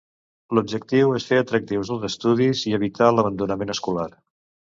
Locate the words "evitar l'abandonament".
2.79-3.75